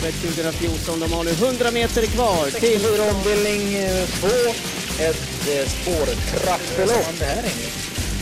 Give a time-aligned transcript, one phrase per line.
[0.00, 1.00] travet 2014.
[1.00, 2.80] De har nu 100 meter kvar till...
[3.10, 3.62] Ombildning
[4.20, 4.26] 2.
[4.98, 7.14] Ett eh, spårtrappelopp.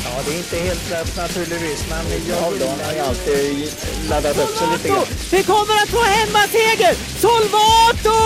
[0.04, 2.52] Ja, det är inte helt lätt naturligtvis, men jag har
[2.94, 3.72] ju alltid
[4.10, 5.04] laddat upp sig lite grann.
[5.32, 6.94] Vi kommer att få hemmaseger!
[7.20, 8.18] Solvato!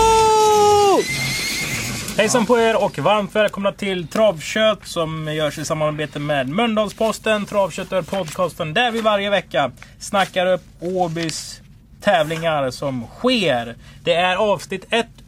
[2.17, 7.45] Hejsan på er och varmt välkomna till Travkött som görs i samarbete med Mölndalsposten.
[7.45, 11.62] Travkött är podcasten där vi varje vecka snackar upp Åbys
[12.03, 13.75] tävlingar som sker.
[14.03, 14.85] Det är avsnitt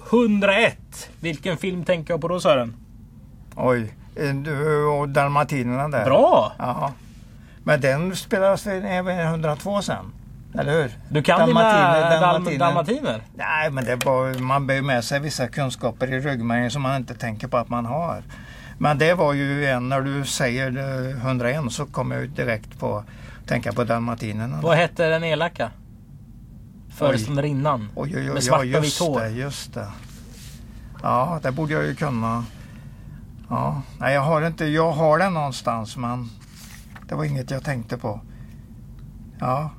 [0.10, 0.78] 101.
[1.20, 2.76] Vilken film tänker jag på då Sören?
[3.56, 6.06] Oj, eh, du och dalmatinerna där.
[6.06, 6.54] Bra!
[6.60, 6.94] Ja.
[7.64, 10.06] Men den spelades även 102 sen?
[10.60, 10.92] Eller hur?
[11.10, 12.60] Du kan Dalmatiner, dina dalmatiner.
[12.60, 13.22] dalmatiner?
[13.36, 16.96] Nej, men det var, man bär ju med sig vissa kunskaper i ryggmärgen som man
[16.96, 18.24] inte tänker på att man har.
[18.78, 20.78] Men det var ju en, när du säger
[21.12, 23.04] eh, 101 så kommer jag ju direkt på
[23.46, 24.60] tänka på dalmatinerna.
[24.62, 25.72] Vad hette den elaka?
[26.96, 27.90] Föreståndarinnan.
[27.96, 29.20] Oj, oj, oj, Med ja, svarta och vitt hår.
[29.20, 29.88] det, just det.
[31.04, 32.46] Ja, det borde jag ju kunna.
[33.50, 36.30] Ja, nej, jag har inte, jag har den någonstans men
[37.08, 38.22] det var inget jag tänkte på.
[39.40, 39.70] Ja,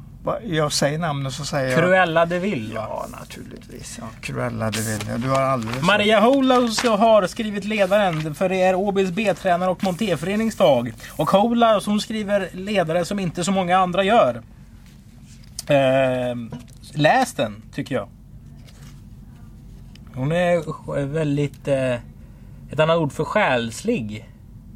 [0.44, 1.78] jag säger namnet så säger jag.
[1.78, 2.72] Cruella de Vil?
[2.74, 3.98] Ja, naturligtvis.
[4.00, 5.00] Ja, Cruella de Vil.
[5.08, 9.84] Ja, du har alldeles Maria Holaus har skrivit ledaren för det är Åbys B-tränare och
[9.84, 10.92] monterförenings dag.
[11.10, 14.42] Och Holaus hon skriver ledare som inte så många andra gör.
[15.68, 16.36] Eh,
[16.94, 18.08] läs den tycker jag.
[20.14, 21.68] Hon är väldigt...
[21.68, 21.94] Eh,
[22.70, 24.30] ett annat ord för själslig.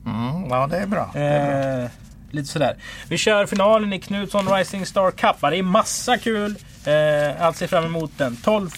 [0.06, 1.10] Mm, ja, det är bra.
[1.12, 1.84] Det är bra.
[1.84, 1.90] Eh,
[2.30, 2.76] lite sådär.
[3.08, 5.40] Vi kör finalen i Knutsson Rising Star Cup.
[5.40, 8.70] Det är massa kul eh, att se fram emot den 12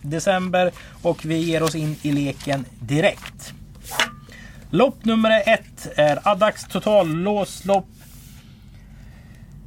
[0.00, 0.72] december.
[1.02, 3.54] Och vi ger oss in i leken direkt.
[4.70, 7.86] Lopp nummer ett är Addax totallåslopp.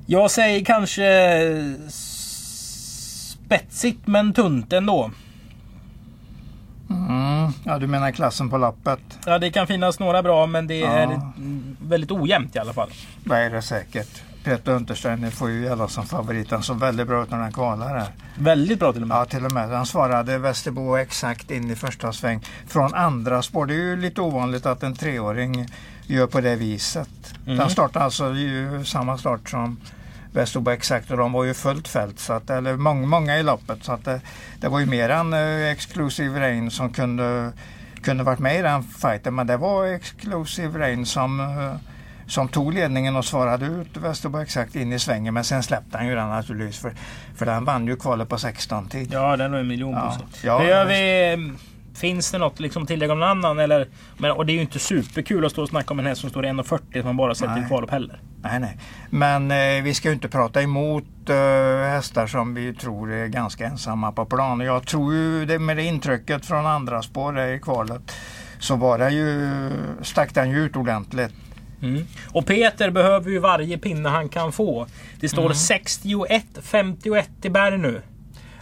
[0.05, 1.03] Jag säger kanske
[3.57, 5.11] spetsigt men tunt ändå.
[6.89, 8.99] Mm, ja, du menar klassen på lappet?
[9.25, 10.87] Ja, det kan finnas några bra men det Ja.
[10.87, 12.89] är mm, väldigt ojämnt i alla fall.
[13.23, 14.21] Det är det säkert.
[14.43, 16.51] Peter Untersteiner får ju gälla som favorit.
[16.51, 18.07] Han såg väldigt bra ut när han kvalade här.
[18.37, 19.17] Väldigt bra till och med.
[19.17, 19.69] Ja, till och med.
[19.69, 23.65] Han svarade Västerbo exakt in i första sväng från andra spår.
[23.65, 25.67] Det är ju lite ovanligt att en treåring
[26.07, 27.09] gör på det viset.
[27.45, 27.57] Mhm.
[27.57, 29.77] Den startade alltså ju samma start som
[30.33, 32.19] Västerbo exakt och de var ju fullt fält.
[32.19, 33.83] Så att, eller många, många i loppet.
[33.83, 34.21] Så att det,
[34.59, 37.51] det var ju mer än uh, Exclusive Rain som kunde,
[38.01, 39.35] kunde varit med i den fighten.
[39.35, 41.75] Men det var Exclusive Rain som eh,
[42.27, 45.33] som tog ledningen och svarade ut Västerbo exakt in i svängen.
[45.33, 46.79] Men sen släppte han ju den naturligtvis.
[46.79, 46.93] För,
[47.35, 49.09] för den vann ju kvalet på 16 tid.
[49.13, 50.17] Ja, den har en miljon Ja.
[50.43, 51.53] Ja, gör vi...
[51.95, 53.59] Finns det något liksom att tillägga om någon annan?
[53.59, 53.87] Eller,
[54.17, 56.29] men, och det är ju inte superkul att stå och snacka om en häst som
[56.29, 57.61] står i 1,40 som man bara sett i Nej.
[57.61, 58.19] ett kvallopp heller.
[58.41, 58.77] Nej, nej.
[59.09, 61.35] Men eh, vi ska ju inte prata emot eh,
[61.89, 64.59] hästar som vi tror är ganska ensamma på plan.
[64.59, 68.11] Jag tror ju det med det intrycket från andra spår där i kvalet
[68.59, 69.49] så var det ju,
[70.01, 71.31] stack den ju ut ordentligt.
[71.81, 72.05] Mm.
[72.31, 74.87] Och Peter behöver ju varje pinne han kan få.
[75.19, 75.53] Det står Mm.
[75.53, 78.01] 61-51 i Berg nu.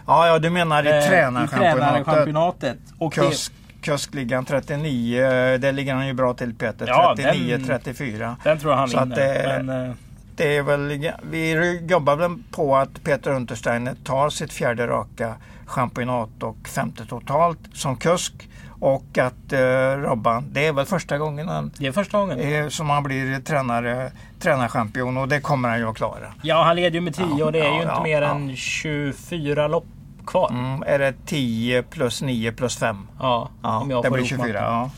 [0.06, 2.78] Ja, ja du menar i Eh, tränarchampionatet.
[2.98, 3.52] det,
[3.82, 6.86] kuskligan 39, eh, där ligger han ju bra till Peter.
[6.88, 8.36] Ja, 39-34.
[8.44, 9.16] den tror jag han vinner.
[9.16, 9.94] det- Men, eh,
[10.36, 15.34] Det är väl, vi jobbar väl på att Peter Untersteiner tar sitt fjärde raka
[15.66, 18.48] championat och femte totalt som kusk.
[18.82, 19.60] Och att eh,
[19.96, 22.40] Robban, det är väl första gången han, det är första gången.
[22.40, 26.32] eh, som han blir tränare, tränarchampion och det kommer han ju att klara.
[26.42, 28.56] Ja, han leder ju med 10 Ja, och det är ja, ju inte mer än
[28.56, 29.84] 24 lopp
[30.26, 30.50] kvar.
[30.50, 33.06] Mm, är det 10 plus 9 plus 5?
[33.20, 34.60] Ja, om jag det får blir ihop 24.
[34.60, 34.74] matten.
[34.74, 34.90] Ja.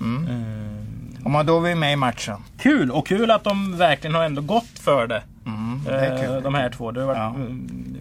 [0.00, 0.26] Mm.
[0.26, 1.16] Mm.
[1.24, 2.44] Och man då är med i matchen.
[2.58, 2.90] Kul!
[2.90, 5.22] Och kul att de verkligen har ändå gått för det.
[5.46, 6.42] Mm, det Eh.
[6.42, 6.90] De här två.
[6.90, 7.26] Det har varit Ja.
[7.34, 7.96] mm,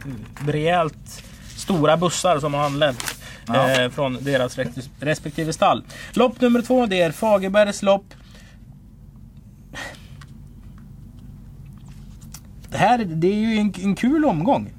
[0.48, 1.24] rejält
[1.56, 3.82] stora bussar som har anlänt Ja.
[3.82, 5.84] eh, från deras res- respektive stall.
[6.14, 8.06] Lopp nummer två det är Fagerbergs lopp.
[12.70, 14.70] Det här det är ju en, en kul omgång.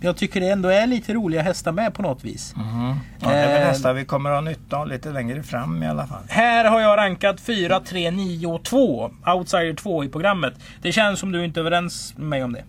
[0.00, 2.54] Jag tycker det ändå är lite roliga hästar med på något vis.
[2.56, 2.94] Mhm.
[3.20, 5.82] Ja, det är väl Eh, nästa vi kommer att ha nytta av lite längre fram
[5.82, 6.22] i alla fall.
[6.28, 9.10] Här har jag rankat 4, 3, 9 och 2.
[9.26, 10.54] Outsider 2 i programmet.
[10.82, 12.64] Det känns som du inte är överens med mig om det.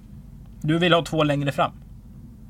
[0.61, 1.71] Du vill ha två längre fram.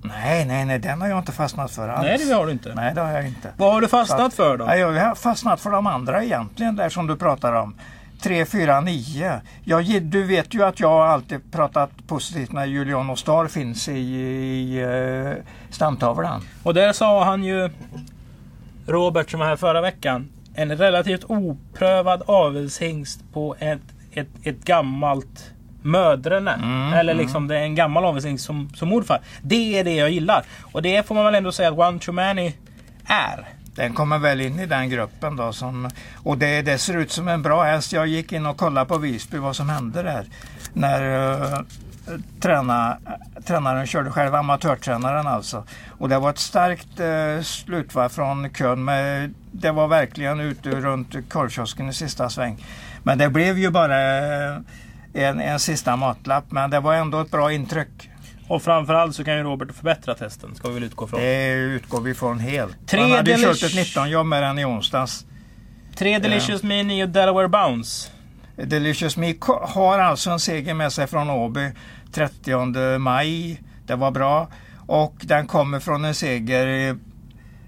[0.01, 2.05] Nej, nej, nej, den har jag inte fastnat för alls.
[2.05, 2.75] Nej, det har du inte.
[2.75, 3.51] Nej, det har jag inte.
[3.57, 4.65] Vad har du fastnat att- för då?
[4.65, 7.75] Nej, jag har fastnat för de andra egentligen, där som du pratar om.
[8.21, 9.41] 3, 4, 9.
[9.63, 13.91] Jag, du vet ju att jag alltid pratat positivt när Julian och Star finns i,
[13.99, 15.33] i uh,
[15.69, 16.41] stamtavlan.
[16.63, 17.69] Och där sa han ju
[18.87, 20.29] Robert som var här förra veckan.
[20.53, 23.79] En relativt oprövad avelshingst på ett,
[24.11, 26.53] ett, ett gammalt mödrarna.
[26.53, 29.19] Mm, eller liksom det är en gammal avelshingst som, som morfar.
[29.41, 30.45] Det är det jag gillar.
[30.71, 32.53] Och det får man väl ändå säga att One True Many
[33.05, 33.47] är.
[33.75, 35.53] Den kommer väl in i den gruppen då.
[35.53, 35.89] Som,
[36.23, 37.93] och det, det ser ut som en bra häst.
[37.93, 40.25] Jag gick in och kollade på Visby vad som hände där.
[40.73, 41.59] När uh,
[42.39, 42.97] träna,
[43.45, 45.63] tränaren körde själv, amatörtränaren alltså.
[45.97, 48.83] Och det var ett starkt uh, slutvarv från kön.
[48.83, 52.65] Med, det var verkligen ute runt korvkiosken i sista sväng.
[53.03, 53.97] Men det blev ju bara
[55.13, 56.51] en, en sista matlapp.
[56.51, 58.09] Men det var ändå ett bra intryck.
[58.47, 61.19] Och framförallt så kan ju Robert förbättra testen, ska vi väl utgå från.
[61.19, 62.87] Det utgår vi från helt.
[62.87, 65.25] Tre Han hade ju kört ett 19 jobb med den i onsdags.
[65.95, 68.09] Tre Delicious Mini och Delaware Bounce.
[68.55, 71.71] Delicious Me har alltså en seger med sig från Åby
[72.11, 73.61] 30 maj.
[73.85, 74.47] Det var bra.
[74.87, 76.97] Och den kommer från en seger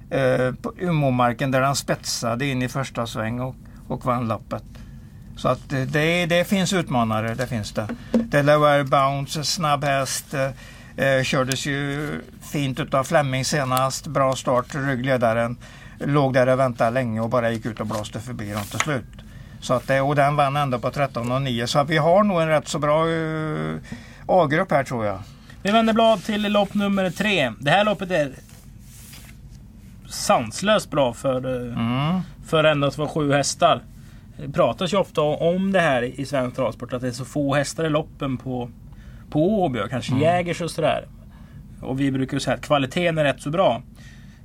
[0.10, 3.56] eh, på Umeåmarken där han spetsade in i första sväng och,
[3.88, 4.64] och vann loppet.
[5.42, 7.88] Så att det, det finns utmanare, det finns det.
[8.12, 10.34] Delaware Bounce, snabb häst.
[10.34, 12.10] Eh, eh, kördes ju
[12.52, 14.08] fint utav Flemming senast.
[14.08, 15.58] Bra start, ryggledaren.
[16.00, 19.06] Låg där och väntade länge och bara gick ut och blåste förbi dem till slut.
[19.62, 21.68] Så att det, och den vann ändå på 13 och 9.
[21.68, 23.78] Så att vi har nog en rätt så bra uh,
[24.28, 25.20] A-grupp här tror jag.
[25.64, 27.54] Vi vänder blad till lopp nummer tre.
[27.60, 28.32] Det här loppet är
[30.10, 32.22] sanslöst bra för, eh, Mm.
[32.48, 33.82] för endast vara sju hästar.
[34.38, 37.54] Det pratas ju ofta om det här i svensk travsport att det är så få
[37.56, 38.70] hästar i loppen på,
[39.30, 40.24] på Åby och kanske Mm.
[40.24, 41.08] Jägers och sådär.
[41.82, 43.82] Och vi brukar ju säga att kvaliteten är rätt så bra.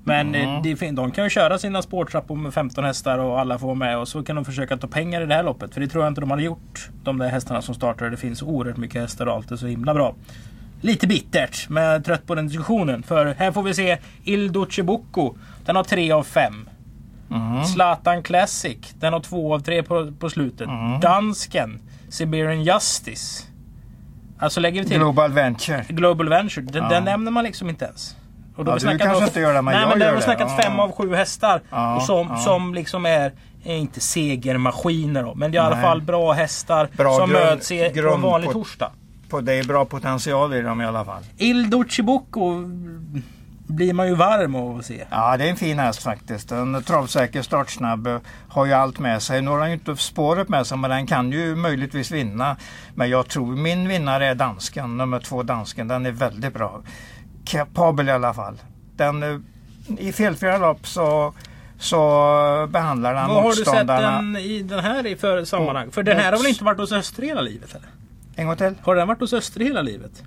[0.04, 0.62] Men Mm.
[0.62, 4.08] det, de kan ju köra sina spårtrappor med 15 hästar och alla får med och
[4.08, 5.74] så kan de försöka ta pengar i det här loppet.
[5.74, 6.90] För det tror jag inte de hade gjort.
[7.04, 8.10] De där hästarna som startar.
[8.10, 10.14] Det finns oerhört mycket hästar och allt är så himla bra.
[10.80, 13.02] Lite bittert, men jag är trött på den diskussionen.
[13.02, 15.34] För här får vi se Il Duce Bucco.
[15.64, 16.68] Den har 3 av 5.
[17.30, 17.64] Mm.
[17.64, 18.78] Zlatan Classic.
[19.00, 20.68] Den har 2 av 3 på, på slutet.
[20.68, 21.00] Mm.
[21.00, 21.80] Dansken.
[22.08, 23.44] Siberian Justice.
[24.38, 25.84] Alltså lägger vi till Global Venture.
[25.88, 26.64] Global Venture.
[26.64, 26.88] Den, Ja.
[26.90, 28.16] den nämner man liksom inte ens.
[28.56, 30.08] Och Ja, har vi du kanske om- inte gör det, men Nej, jag men gör
[30.08, 30.62] har vi snackat Ja.
[30.62, 31.60] fem av sju hästar.
[31.70, 32.36] Ja, och som, ja.
[32.36, 33.32] som liksom är,
[33.64, 35.34] är inte segermaskiner då.
[35.34, 38.22] Men det är i alla fall bra hästar Bra som grund- möts i, på en
[38.22, 38.90] vanlig på- torsdag.
[39.28, 41.22] På, det är bra potential i dem i alla fall.
[41.36, 42.62] Il Ducibucco
[43.66, 45.04] blir man ju varm av att se.
[45.10, 46.52] Ja, det är en fin häst faktiskt.
[46.52, 48.08] En travsäker, startsnabb,
[48.48, 49.42] har ju allt med sig.
[49.42, 52.56] Nu har han ju inte spåret med sig, men den kan ju möjligtvis vinna.
[52.94, 55.88] Men jag tror min vinnare är dansken, nummer två dansken.
[55.88, 56.82] Den är väldigt bra.
[57.44, 58.58] Kapabel i alla fall.
[58.96, 59.38] Den, eh,
[59.98, 61.34] I felfria lopp så,
[61.78, 61.96] så
[62.70, 64.16] behandlar den Vad har du sett motståndarna...
[64.16, 65.90] den i den här i för sammanhang?
[65.90, 67.70] För den här har väl inte varit hos Öster hela livet?
[67.70, 67.88] Eller?
[68.36, 68.74] En gång till.
[68.82, 70.22] Har den varit hos Öster hela livet?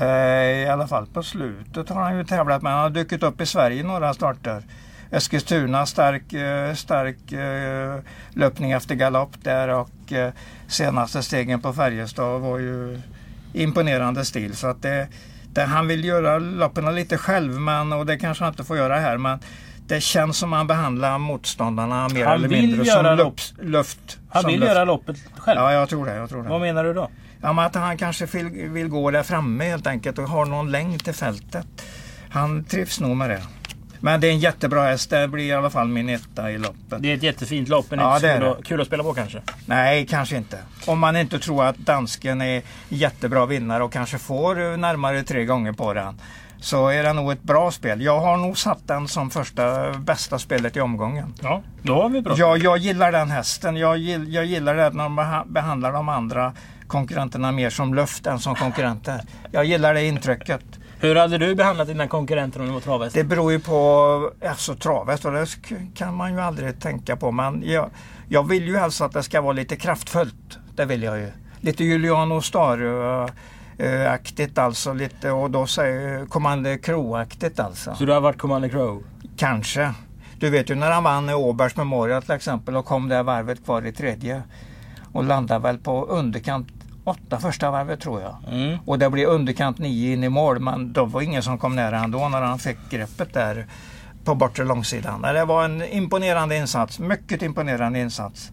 [0.00, 3.40] Eh, I alla fall på slutet har han ju tävlat men han har dykt upp
[3.40, 4.62] i Sverige i några starter.
[5.10, 8.00] Eskilstuna stark, eh, stark eh,
[8.30, 10.12] löpning efter galopp där och
[10.66, 13.00] senaste stegen på Färjestad var ju
[13.52, 14.56] imponerande stil.
[14.56, 15.08] Så att det,
[15.52, 18.96] det, han vill göra loppen lite själv men, och det kanske han inte får göra
[18.98, 19.38] här men
[19.86, 23.54] det känns som han behandlar motståndarna mer Han eller mindre som luft.
[23.62, 24.72] luft Han som vill luft.
[24.72, 25.60] göra loppet själv.
[25.60, 26.14] Ja, jag tror det.
[26.14, 26.48] Jag tror det.
[26.48, 27.10] Vad menar du då?
[27.42, 30.70] Ja, men att han kanske vill, vill gå där framme helt enkelt och har någon
[30.70, 31.66] längd till fältet.
[32.30, 33.42] Han trivs nog med det.
[34.00, 35.10] Men det är en jättebra häst.
[35.10, 37.02] Det blir i alla fall min etta i loppet.
[37.02, 38.86] Det är ett jättefint lopp men Ja, inte det så är kul, att, kul att
[38.86, 39.42] spela på kanske.
[39.66, 40.58] Nej, kanske inte.
[40.86, 45.72] Om man inte tror att dansken är jättebra vinnare och kanske får närmare tre gånger
[45.72, 46.20] på den.
[46.60, 48.02] Så är det nog ett bra spel.
[48.02, 51.34] Jag har nog satt den som första bästa spelet i omgången.
[51.42, 52.34] Ja, då har vi bra.
[52.36, 53.76] Jag, jag gillar den hästen.
[53.76, 56.52] Jag, gill, jag gillar det när de beha- behandlar de andra
[56.88, 59.20] konkurrenterna mer som luft än som konkurrenter.
[59.50, 60.62] Jag gillar det intrycket.
[61.00, 63.14] Hur hade du behandlat dina konkurrenter om du var travhäst?
[63.14, 65.46] Det beror ju på alltså, travet och det
[65.94, 67.32] kan man ju aldrig tänka på.
[67.32, 67.90] Men jag,
[68.28, 70.58] jag vill ju helst att det ska vara lite kraftfullt.
[70.74, 71.30] Det vill jag ju.
[71.60, 74.92] Lite Juliano Star-aktigt alltså.
[74.92, 77.94] Lite, och då säger Commander Crow-aktigt alltså.
[77.94, 79.02] Så du har varit Commander Crow?
[79.36, 79.94] Kanske.
[80.38, 83.86] Du vet ju när han vann Åbergs Memorial till exempel och kom det varvet kvar
[83.86, 84.42] i tredje.
[85.12, 86.77] Och landade väl på underkant
[87.08, 88.36] åtta första varvet tror jag.
[88.52, 88.78] Mm.
[88.84, 91.98] Och det blev underkant nio in i mål men det var ingen som kom nära
[91.98, 93.66] ändå när han fick greppet där
[94.24, 95.22] på bortre långsidan.
[95.22, 96.98] Det var en imponerande insats.
[96.98, 98.52] Mycket imponerande insats.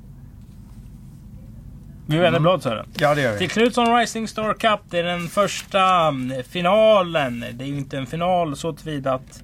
[2.08, 2.86] Vi vänder blad Sören.
[2.98, 3.54] Ja det gör Till vi.
[3.54, 4.80] Knutsson Rising Star Cup.
[4.90, 7.46] Det är den första mm, finalen.
[7.54, 9.44] Det är ju inte en final så tillvida att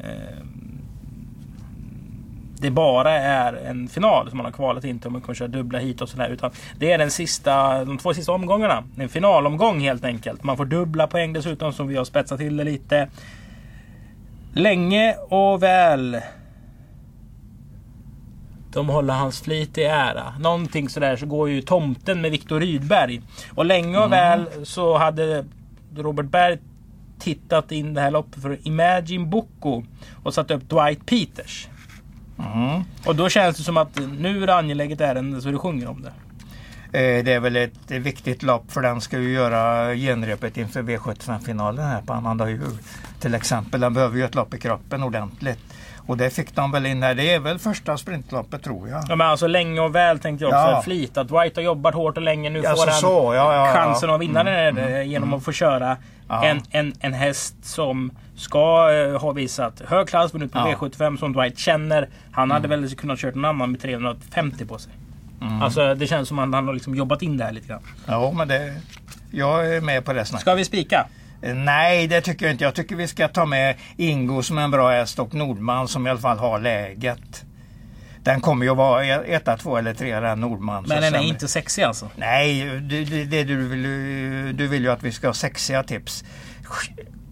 [0.00, 0.38] eh,
[2.62, 5.48] det bara är en final som man har kvalat in till om man kommer köra
[5.48, 6.28] dubbla hit och sådär.
[6.28, 8.84] Utan det är den sista, de två sista omgångarna.
[8.96, 10.44] En finalomgång helt enkelt.
[10.44, 13.08] Man får dubbla poäng dessutom som vi har spetsat till det lite.
[14.54, 16.20] Länge och väl
[18.72, 20.34] de håller hans flit i ära.
[20.38, 23.22] Någonting sådär så går ju tomten med Viktor Rydberg.
[23.54, 25.44] Och länge och väl så hade
[25.96, 26.58] Robert Berg
[27.18, 29.82] tittat in det här loppet för Imagine Boko
[30.22, 31.68] och satt upp Dwight Peters.
[32.38, 32.82] Mm.
[33.06, 36.02] Och då känns det som att nu är det angeläget ärende så du sjunger om
[36.02, 36.08] det.
[36.98, 41.84] Eh, Det är väl ett viktigt lopp för den ska ju göra genrepet inför V75-finalen
[41.86, 42.78] här på annandag jul.
[43.20, 45.58] Till exempel, den behöver ju ett lopp i kroppen ordentligt.
[46.06, 47.14] Och det fick de väl in här.
[47.14, 49.04] Det är väl första sprintloppet tror jag.
[49.08, 50.70] Ja, men alltså länge och väl tänkte jag också.
[50.72, 50.82] Ja.
[50.82, 51.16] Flit.
[51.16, 52.50] Att White har jobbat hårt och länge.
[52.50, 53.72] Nu Alltså får han så, ja, ja, ja.
[53.72, 55.96] chansen att vinna Mm, den här, genom att få köra
[56.28, 56.44] Ja.
[56.44, 60.76] en, en, en häst som ska eh, ha visat hög klass, vunnit på Ja.
[60.80, 62.08] V75 som Dwight känner.
[62.32, 64.92] Han hade väl kunnat kört en annan med 350 på sig.
[65.40, 65.62] Mm.
[65.62, 67.82] Alltså det känns som att han har liksom jobbat in det här lite grann.
[68.06, 68.74] Ja, men det...
[69.30, 70.40] Jag är med på det snacket.
[70.40, 71.06] Ska vi spika?
[71.42, 72.64] Eh, Nej, det tycker jag inte.
[72.64, 76.06] Jag tycker vi ska ta med Ingo som är en bra häst och Nordman som
[76.06, 77.44] i alla fall har läget.
[78.22, 80.84] Den kommer ju att vara e- etta, två eller tre den Nordman.
[80.88, 82.10] Men den är inte sexig alltså.
[82.16, 83.82] Nej, det, det, du, vill,
[84.56, 86.24] du vill ju att vi ska ha sexiga tips.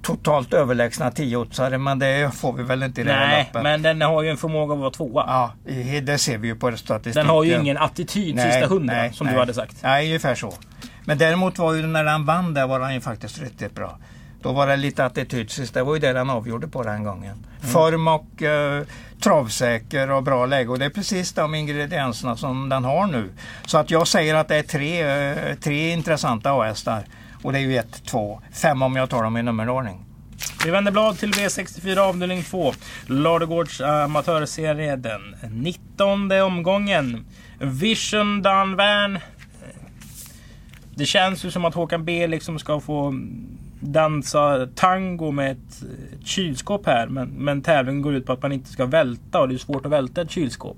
[0.03, 3.63] Totalt överlägsna tioåtsare, men det får vi väl inte i det här Nej, loppet.
[3.63, 5.25] men den har ju en förmåga att vara tvåa.
[5.27, 5.53] Ja,
[6.03, 7.27] det ser vi ju på statistiken.
[7.27, 9.35] Den har ju ingen attityd Nej, sista hundra nej, som nej.
[9.35, 9.77] du hade sagt.
[9.83, 10.53] Nej, ungefär så.
[11.05, 13.99] Men däremot var ju när han vann där var han ju faktiskt riktigt bra.
[14.43, 15.75] Då var det lite attityd sist.
[15.75, 17.47] Det var ju det han avgjorde på den gången.
[17.61, 17.73] Mm.
[17.73, 18.83] Form och eh,
[19.21, 20.69] travsäker och bra läge.
[20.69, 23.31] Och det är precis de ingredienserna som den har nu.
[23.67, 27.05] Så att jag säger att det är tre, eh, tre intressanta A-hästar.
[27.43, 30.05] Och det är ju ett, två, fem om jag tar dem i nummerordning.
[30.65, 32.73] Vi vänder blad till V64 avdelning 2.
[33.07, 37.27] Ladugårds amatörserie den 19 omgången.
[37.59, 39.19] Vision Danvern.
[40.95, 43.15] Det känns ju som att Håkan B liksom ska få
[43.81, 45.83] dansa tango med ett,
[46.21, 47.07] ett kylskåp här.
[47.07, 49.87] Men, men tävlingen går ut på att man inte ska välta och det är svårt
[49.87, 50.77] att välta ett kylskåp.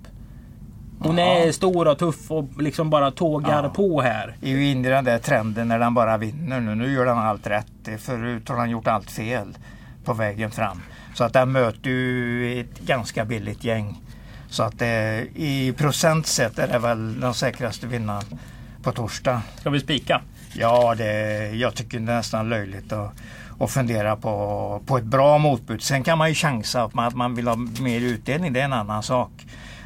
[0.99, 3.69] Hon är stor och tuff och liksom bara tågar Ja.
[3.69, 4.37] på här.
[4.43, 6.75] är ju inne i den där trenden när den bara vinner nu.
[6.75, 7.89] Nu gör den allt rätt.
[7.99, 9.57] Förut har han gjort allt fel
[10.05, 10.81] på vägen fram.
[11.15, 14.01] Så att den möter ju ett ganska billigt gäng.
[14.49, 18.39] Så att det, i procent sett är det väl den säkraste vinnaren
[18.83, 19.43] på torsdag.
[19.61, 20.21] Ska vi spika?
[20.55, 23.13] Ja, det, jag tycker det är nästan löjligt att,
[23.61, 25.83] att fundera på, på ett bra motbud.
[25.83, 28.73] Sen kan man ju chansa på att man vill ha mer utdelning, det är en
[28.73, 29.31] annan sak.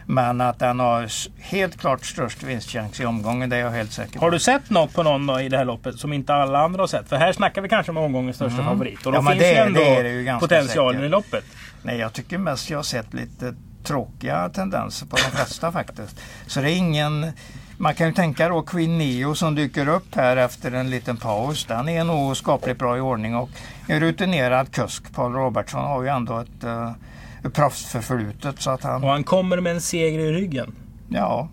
[0.08, 1.08] Men att den har
[1.42, 4.24] helt klart störst vinstchans i omgången, det är jag helt säker på.
[4.24, 6.82] Har du sett något på någon då i det här loppet som inte alla andra
[6.82, 7.08] har sett?
[7.08, 9.06] För här snackar vi kanske om omgångens största favorit.
[9.06, 9.24] Och då Mm.
[9.24, 11.06] Ja, finns det- ju ändå det är det ju potentialen säkert.
[11.06, 11.44] i loppet.
[11.82, 13.54] Nej, jag tycker mest jag har sett lite
[13.84, 16.20] tråkiga tendenser på de flesta faktiskt.
[16.46, 17.32] Så det är ingen...
[17.78, 21.64] Man kan ju tänka då Queen Neo som dyker upp här efter en liten paus.
[21.64, 23.50] Den är nog skapligt bra i ordning och
[23.88, 29.02] en rutinerad kusk, Paul Robertson, har ju ändå ett uh, proffsförflutet så att Och han...
[29.02, 30.74] han kommer med en seger i ryggen.
[31.08, 31.48] Ja.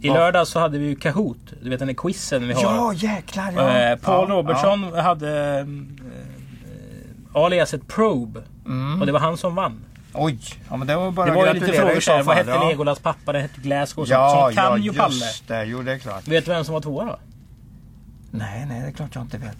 [0.00, 0.14] I Ja.
[0.14, 1.52] lördag så hade vi ju Kahoot.
[1.62, 2.62] Du vet den där quizen vi har.
[2.62, 3.78] Ja, jäklar ja.
[3.78, 5.66] Eh, Paul ja, Robertson hade eh,
[7.42, 8.40] aliaset Probe.
[8.64, 8.70] Ja.
[8.70, 9.00] Mm.
[9.00, 9.84] Och det var han som vann.
[10.14, 10.38] Oj,
[10.70, 12.22] ja, men det var bara Det var ju lite frågor i så där.
[12.22, 12.68] Vad hette ja.
[12.68, 13.32] Legolas pappa?
[13.32, 14.18] Det hette Glasgow och sånt.
[14.18, 15.14] Ja, Sånt kan ja, ju Palle.
[15.14, 15.64] just det.
[15.64, 16.28] Jo, det är klart.
[16.28, 17.18] Vet du vem som var tvåa då?
[18.30, 19.56] Nej, nej, det är klart jag inte vet.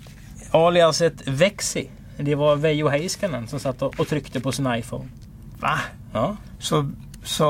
[0.50, 1.90] Aliaset Vexi.
[2.16, 5.08] Det var Veijo Heiskanen som satt och och tryckte på sin iPhone.
[5.60, 5.78] Va?
[6.12, 6.36] Ja.
[6.58, 6.90] Så,
[7.24, 7.44] så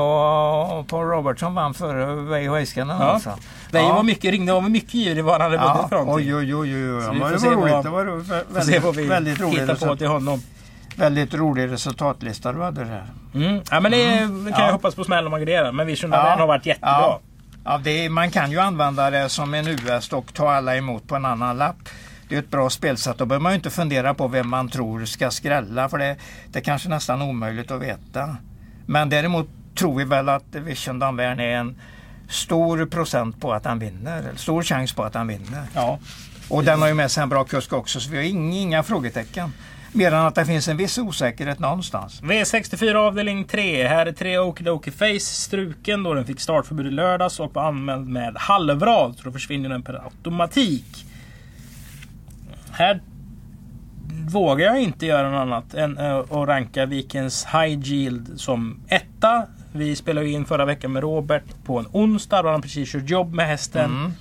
[0.87, 3.03] Paul Robertson vann före Veijo Heiskanen Ja.
[3.05, 3.29] alltså?
[3.71, 3.95] Veijo Ja.
[3.95, 6.35] var mycket, ringde var mycket girig vad han hade vunnit Ja, för någonting.
[6.35, 7.03] oj, oj, oj, oj.
[7.03, 7.83] Ja, det var roligt.
[7.83, 8.03] Det var
[8.83, 10.41] väldigt, vi väldigt, rolig hittar på till honom.
[10.97, 13.03] Väldigt rolig resultatlista du hade där.
[13.35, 13.61] Mm.
[13.71, 14.65] Ja men det kan Ja.
[14.65, 15.71] jag hoppas på smäll om man grejer.
[15.71, 16.35] Men Vision Ja.
[16.39, 16.89] har varit jättebra.
[16.91, 17.19] Ja.
[17.65, 21.15] Ja, är, man kan ju använda det som en US och ta alla emot på
[21.15, 21.89] en annan lapp.
[22.29, 23.17] Det är ett bra spelsätt.
[23.17, 26.15] Då behöver man ju inte fundera på vem man tror ska skrälla för det,
[26.51, 28.37] det är kanske nästan omöjligt att veta.
[28.85, 31.75] Men däremot tror vi väl att Vision Danvern är en
[32.29, 34.23] stor procent på att han vinner.
[34.35, 35.63] Stor chans på att han vinner.
[35.73, 35.99] Ja.
[36.49, 38.83] Och den har ju med sig en bra kusk också så vi har inga, inga
[38.83, 39.53] frågetecken.
[39.95, 42.21] Mer än att det finns en viss osäkerhet någonstans.
[42.21, 43.87] V64 avdelning 3.
[43.87, 48.07] Här är tre Okidoki Face struken då den fick startförbud i lördags och var anmäld
[48.07, 49.15] med halvrad.
[49.17, 51.05] Så då försvinner den per automatik.
[52.71, 53.01] Här
[54.29, 59.47] vågar jag inte göra något annat än eh, att ranka Vikens High Yield som etta.
[59.71, 63.33] Vi spelade in förra veckan med Robert på en onsdag då han precis kört jobb
[63.33, 63.91] med hästen.
[63.91, 64.11] Mm.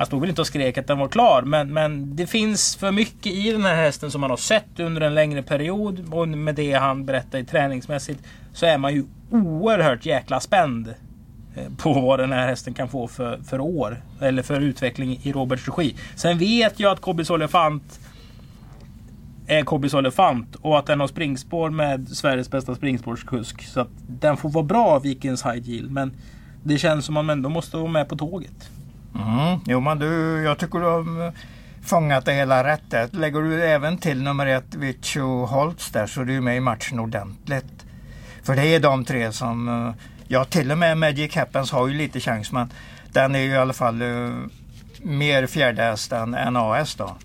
[0.00, 2.92] Han stod väl inte och skrek att den var klar men, men det finns för
[2.92, 6.14] mycket i den här hästen som man har sett under en längre period.
[6.14, 10.94] Och med det han berättar träningsmässigt så är man ju oerhört jäkla spänd
[11.54, 14.02] eh, på vad den här hästen kan få för, för år.
[14.20, 15.96] Eller för utveckling i Roberts regi.
[16.16, 18.00] Sen vet jag att Kobbis Olefant
[19.46, 20.56] är Kobis Olefant.
[20.56, 23.62] och att den har springspår med Sveriges bästa springspårskusk.
[23.62, 25.90] Så att den får vara bra Vikings High Yield.
[25.90, 26.12] Men
[26.62, 28.70] det känns som att man ändå måste vara med på tåget.
[29.14, 29.60] Mm.
[29.66, 31.32] Jo men du, jag tycker du har mm,
[31.82, 33.08] fångat det hela rätt där.
[33.12, 36.98] Lägger du även till nummer ett Vicho Holtz där så är du med i matchen
[36.98, 37.86] ordentligt.
[38.42, 39.94] För det är de tre som, eh,
[40.28, 42.72] ja till och med Magic Happens har ju lite chans men
[43.12, 44.46] den är ju i alla fall uh,
[45.02, 47.16] mer fjärdehäst än, än AS då.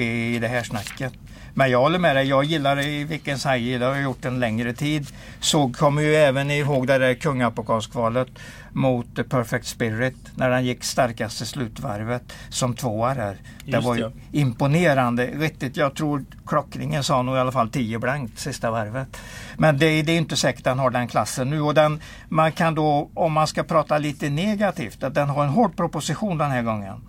[0.00, 1.12] I det här snacket.
[1.56, 4.40] Men jag håller med dig, jag gillar i Vikens Haji, det har jag gjort en
[4.40, 5.06] längre tid.
[5.40, 8.28] Så kommer ju även ihåg det där kungapokalskvalet
[8.72, 13.36] mot Perfect Spirit när den gick starkast i slutvarvet som tvåa där.
[13.64, 14.38] det Just var ju det.
[14.38, 15.26] imponerande.
[15.26, 19.16] Riktigt, jag tror klockringen sa nog i alla fall 10 blankt sista varvet.
[19.56, 22.74] Men det, det är inte säkert den har den klassen nu och den, man kan
[22.74, 26.62] då, om man ska prata lite negativt, att den har en hård proposition den här
[26.62, 27.00] gången.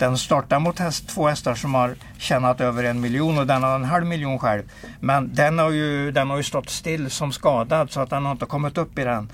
[0.00, 3.74] Den startar mot häst, två hästar som har tjänat över en miljon och den har
[3.74, 4.62] en halv miljon själv.
[5.00, 8.32] Men den har ju, den har ju stått still som skadad så att den har
[8.32, 9.28] inte kommit upp i den,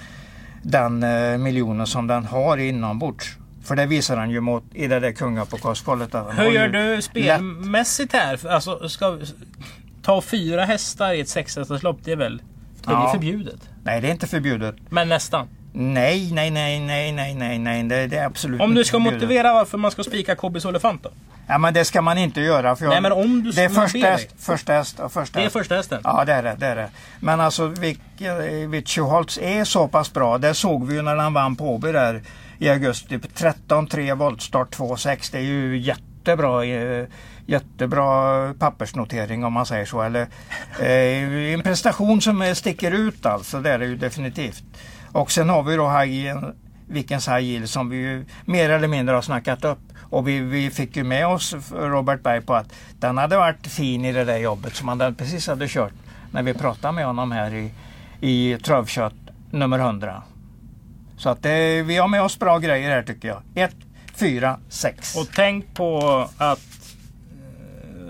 [0.62, 3.36] den eh, miljonen som den har inombords.
[3.64, 5.12] För det visar den ju mot, i det där
[6.12, 8.46] den Hur gör du spelmässigt här?
[8.46, 9.18] Alltså, ska
[10.02, 12.42] ta fyra hästar i ett sexhästarslopp, det är väl
[12.84, 13.12] det är Ja.
[13.12, 13.60] förbjudet?
[13.84, 14.76] Nej, det är inte förbjudet.
[14.88, 15.48] Men nästan.
[15.78, 17.82] Nej, nej, nej, nej, nej, nej, nej.
[17.82, 19.14] Det, det är absolut Om du ska förbjudet.
[19.22, 21.10] motivera varför man ska spika Kobis Elefant då?
[21.46, 22.76] Ja, men det ska man inte göra.
[22.76, 25.44] För jag, Nej, men om du det är första häst, första häst och första Det
[25.46, 26.00] är första hästen.
[26.04, 26.56] Ja, det är det.
[26.58, 26.88] det, är det.
[27.20, 27.66] Men alltså
[28.68, 30.38] Vichy Holtz är så pass bra.
[30.38, 32.22] Det såg vi ju när han vann på Åby där
[32.58, 33.18] i augusti.
[33.18, 35.28] 13-3 voltstart 2-6.
[35.32, 36.64] Det är ju jättebra.
[36.64, 37.06] eh,
[37.48, 40.02] Jättebra pappersnotering om man säger så.
[40.02, 40.26] Eller,
[40.80, 43.60] eh, en prestation som sticker ut alltså.
[43.60, 44.64] Det är det ju definitivt.
[45.12, 46.54] Och sen har vi då Hajen,
[46.88, 49.78] Vickens High Yield som vi ju mer eller mindre har snackat upp.
[50.10, 54.04] Och vi, vi fick ju med oss Robert Berg på att den hade varit fin
[54.04, 55.92] i det där jobbet som han precis hade kört
[56.30, 57.70] när vi pratade med honom här i,
[58.20, 59.14] i Trövkött
[59.50, 60.22] nummer 100.
[61.16, 63.42] Så att det, vi har med oss bra grejer här tycker jag.
[63.54, 63.74] 1,
[64.14, 65.16] 4, 6.
[65.16, 66.00] Och tänk på
[66.36, 66.75] att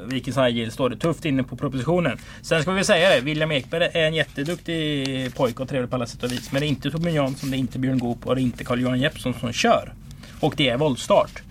[0.09, 2.19] eh, Vikens High Yield står det tufft inne på propositionen.
[2.43, 6.07] Sen ska vi säga det, William Ekberg är en jätteduktig pojke och trevlig på alla
[6.07, 6.53] sätt och vis.
[6.53, 8.65] Men det är inte Torbjörn Jansson, det är inte Björn Goop och det är inte
[8.65, 9.93] Carl-Johan Jeppsson som kör.
[10.41, 11.43] Och det är voltstart.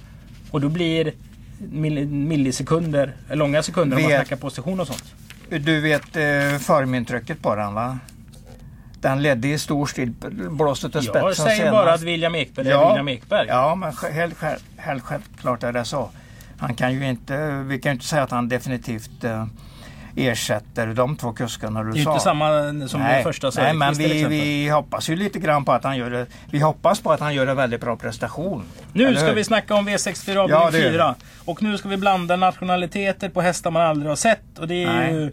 [0.51, 1.11] Och då blir
[1.71, 5.03] mill- millisekunder, långa sekunder om man Vet- snackar position och sånt.
[5.49, 7.99] Du vet eh, förmyntrycket på den va?
[9.01, 10.13] Den ledde i stor stil,
[10.49, 11.71] blåste till spetsen Jag säger senast.
[11.71, 12.87] bara att William Ekberg är Ja.
[12.89, 13.47] William Ekberg.
[13.47, 16.09] Ja, men helt, själv- helt självklart är det så.
[16.59, 19.45] Han kan ju inte, vi kan ju inte säga att han definitivt eh,
[20.15, 22.11] ersätter de två kuskarna du Det är ju sa.
[22.11, 22.47] inte samma
[22.87, 26.09] som den första nej men vi, vi hoppas ju lite grann på att han gör
[26.09, 26.25] det.
[26.51, 28.63] Vi hoppas på att han gör en väldigt bra prestation.
[28.93, 29.33] Nu ska hur?
[29.35, 30.97] vi snacka om V64 avdelning Ja, det gör vi.
[30.97, 31.15] 4.
[31.45, 34.59] Och nu ska vi blanda nationaliteter på hästar man aldrig har sett.
[34.59, 35.13] Och det är Nej.
[35.13, 35.31] ju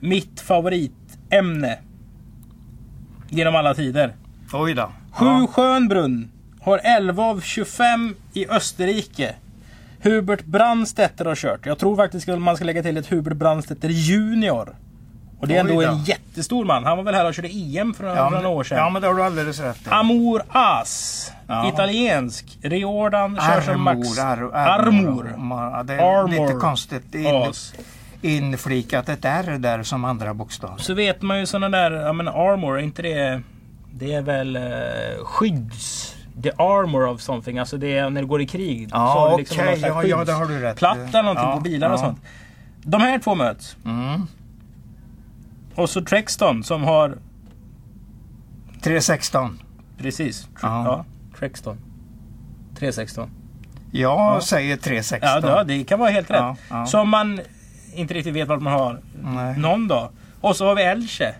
[0.00, 1.78] mitt favoritämne.
[3.28, 4.14] Genom alla tider.
[4.52, 4.92] Oj då.
[5.12, 5.46] Sju Ja.
[5.52, 6.30] Schönbrunn
[6.60, 9.34] har 11 av 25 i Österrike.
[10.02, 11.66] Hubert Brandstetter har kört.
[11.66, 14.76] Jag tror faktiskt att man ska lägga till ett Hubert Brandstetter Junior.
[15.40, 15.88] Och det är ändå då.
[15.88, 16.84] en jättestor man.
[16.84, 18.78] Han var väl här och körde EM för, Ja, för men, några år sedan.
[18.78, 19.90] ja men det har du alldeles rätt i.
[19.90, 21.32] Amour As.
[21.46, 21.68] Ja.
[21.68, 22.58] Italiensk.
[22.62, 24.18] Riordan kör som Max.
[24.18, 24.54] Armor.
[24.56, 25.34] ar- Armor.
[25.38, 26.28] Ja, det är Armor.
[26.46, 27.74] lite konstigt in, As.
[28.22, 30.76] inflikat ett R där som andra bokstav.
[30.76, 33.42] Så vet man ju sådana där, ja men armor, är inte det...
[33.94, 34.62] Det är väl eh,
[35.24, 36.11] skydds...
[36.42, 38.88] The armor of something, alltså det är när du går i krig.
[38.92, 40.76] Ja, så har du liksom slags Ja, ja, det har du rätt.
[40.76, 41.98] Platta eller någonting Ja, på bilar och ja.
[41.98, 42.20] sånt.
[42.82, 43.76] De här två möts.
[43.84, 44.26] Mm.
[45.74, 47.18] Och så Trexton som har...
[48.82, 49.62] 316.
[49.98, 50.42] Precis.
[50.42, 50.84] Tre, Ja.
[50.84, 51.04] ja.
[51.38, 51.76] Trexton.
[52.78, 53.30] 316.
[53.90, 54.40] Jag Ja.
[54.40, 55.42] säger 316.
[55.44, 56.56] Ja, det kan vara helt rätt.
[56.70, 56.86] Ja.
[56.86, 57.40] Som man
[57.94, 59.58] inte riktigt vet vart man har Nej.
[59.58, 60.08] någon dag.
[60.40, 61.34] Och så har vi Elche.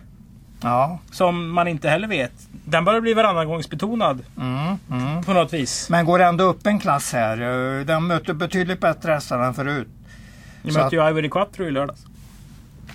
[0.63, 0.99] Ja.
[1.11, 2.31] Som man inte heller vet.
[2.65, 5.23] Den börjar bli varannangångsbetonad Mm, mm.
[5.23, 5.89] på något vis.
[5.89, 7.41] Men går ändå upp en klass här.
[7.79, 9.87] Eh, Den möter betydligt bättre hästar än förut.
[10.61, 12.05] Ni mötte ju Ivory Quattro i lördags.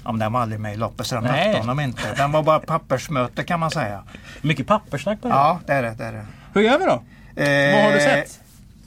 [0.04, 2.14] Ja, men den var aldrig med i loppet så den mötte honom inte.
[2.16, 4.02] Den var bara pappersmöte kan man säga.
[4.42, 5.34] Mycket papperssnack på det.
[5.34, 5.94] Ja, det är det.
[5.98, 6.26] det, är det.
[6.54, 7.02] Hur gör vi då?
[7.42, 8.40] Eh, Vad har du sett?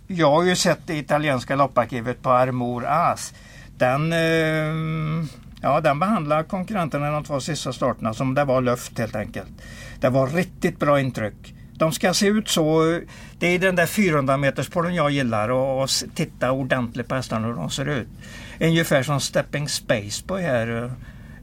[0.07, 3.33] Jag har ju sett det italienska lopparkivet på Armor As.
[3.77, 5.27] Den, eh,
[5.61, 9.49] ja, den behandlar konkurrenterna de två sista starterna som det var luft helt enkelt.
[9.99, 11.53] Det var riktigt bra intryck.
[11.73, 12.99] De ska se ut så.
[13.39, 17.47] Det är den där 400 meters den jag gillar och, och titta ordentligt på hästarna
[17.47, 18.07] hur de ser ut.
[18.59, 20.91] Ungefär som Stepping Space på här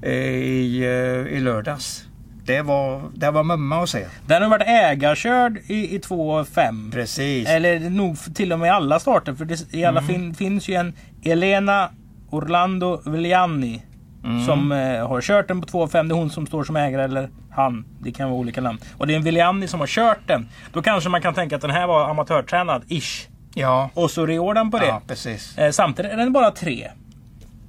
[0.02, 2.04] eh, i, eh, i lördags.
[2.44, 4.06] Det var, det var mumma att se.
[4.26, 6.92] Den har varit ägarkörd i, i 2,5.
[6.92, 7.48] Precis.
[7.48, 9.34] Eller nog till och med alla starter.
[9.34, 10.92] För det, i alla fin, finns ju en
[11.24, 11.90] Elena
[12.30, 13.82] Orlando Vigliani.
[14.24, 14.46] Mm.
[14.46, 16.08] Som eh, har kört den på 2,5.
[16.08, 17.84] Det är hon som står som ägare eller han.
[18.00, 18.78] Det kan vara olika namn.
[18.98, 20.48] Och det är en Vigliani som har kört den.
[20.72, 23.28] Då kanske man kan tänka att den här var amatörtränad, ish.
[23.54, 24.86] Ja, Och så reor den på det.
[24.86, 25.58] ja precis.
[25.58, 26.88] Eh, samtidigt är den bara tre.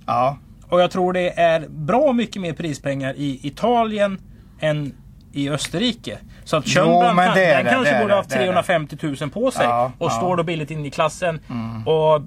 [0.06, 0.38] Ja,
[0.70, 4.20] Och jag tror det är bra mycket mer prispengar i Italien
[4.60, 4.94] än
[5.32, 6.18] i Österrike.
[6.44, 8.46] Så att Schönbrand den det, kanske det borde det, ha haft det är det.
[8.46, 9.66] 350 000 på sig.
[9.66, 10.18] Ja, och ja.
[10.18, 11.40] står då billigt in i klassen.
[11.86, 12.22] Och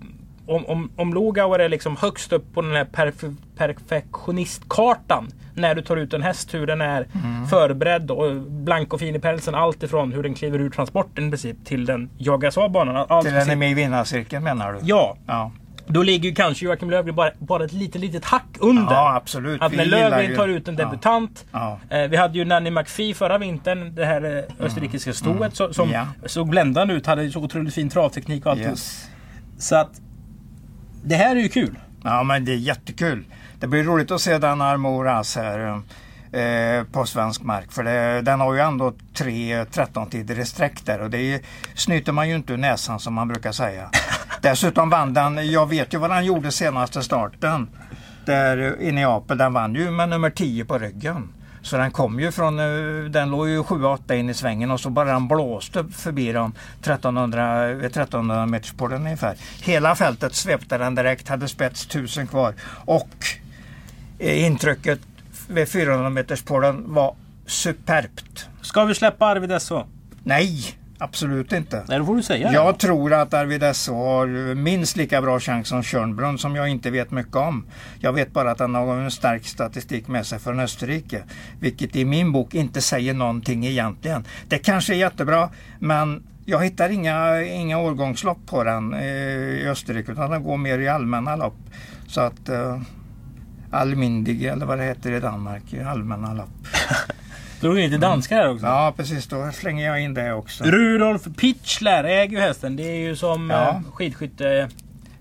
[0.46, 5.28] om, om, om Lugauer är liksom högst upp på den här perf- perfektionistkartan.
[5.54, 7.46] När du tar ut en häst, hur den är Mm.
[7.46, 9.54] förberedd och blank och fin i pälsen.
[9.54, 13.06] Allt ifrån hur den kliver ur transporten i princip till den jagas av banan.
[13.08, 14.78] Allt till den är med i vinnarcirkeln menar du?
[14.82, 15.52] Ja, Ja,
[15.86, 18.92] då ligger ju kanske Joakim Löfgren bara, bara ett litet, litet hack under.
[18.94, 19.62] ja absolut.
[19.62, 20.84] Att när Löfgren tar ut en Ja.
[20.84, 21.44] debutant.
[21.52, 21.78] Ja.
[21.90, 23.94] Eh, vi hade ju Nanny McPhee förra vintern.
[23.94, 26.06] Det här eh, österrikiska stoet så- som Ja.
[26.26, 27.06] såg bländande ut.
[27.06, 28.60] Hade så otroligt fin travteknik och allt.
[28.60, 29.08] Yes.
[29.58, 30.00] Så att
[31.02, 31.78] det här är ju kul.
[32.04, 33.24] Ja men det är jättekul.
[33.60, 35.82] Det blir roligt att se den Armoras här
[36.32, 37.72] eh, på svensk mark.
[37.72, 41.40] För det, den har ju ändå tre 13-tider i sträck där och det är,
[41.74, 43.90] snyter man ju inte ur näsan som man brukar säga.
[44.42, 47.68] Dessutom vann den, jag vet ju vad han gjorde senaste starten.
[48.26, 51.28] Där i Neapel, den vann ju med nummer 10 på ryggen.
[51.62, 54.90] Så den kom ju från, eh, den låg ju 7-8 in i svängen och så
[54.90, 59.36] bara den blåste förbi dem 1300, 1300 meters på den ungefär.
[59.62, 63.08] Hela fältet svepte den direkt, hade spets 1000 kvar och
[64.18, 65.00] eh, intrycket
[65.48, 67.14] vid 400 meters på den var
[67.46, 68.46] superbt.
[68.62, 69.86] Ska vi släppa Arvid SO?
[70.24, 71.84] Nej, absolut inte.
[71.88, 75.68] Nej, då får du säga Jag tror att Arvid SO har minst lika bra chans
[75.68, 77.64] som Tjörnbrunn som jag inte vet mycket om.
[78.00, 81.22] Jag vet bara att han har en stark statistik med sig från Österrike.
[81.60, 84.24] Vilket i min bok inte säger någonting egentligen.
[84.48, 90.12] Det kanske är jättebra men jag hittar inga, inga årgångslopp på den eh, i Österrike
[90.12, 91.56] utan den går mer i allmänna lopp.
[92.06, 92.80] Så att eh,
[93.74, 96.48] Allmindig eller vad det heter i Danmark, allmänna lopp.
[97.68, 98.66] in lite danska här också.
[98.66, 100.64] Ja precis, då slänger jag in det också.
[100.64, 102.76] Rudolf Pichler äger ju hästen.
[102.76, 103.68] Det är ju som Ja.
[103.68, 104.68] eh, skidskytte